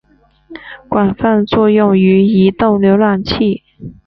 [0.89, 3.61] 广泛作用于移动浏览器。